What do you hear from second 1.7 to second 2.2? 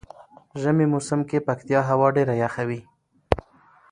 هوا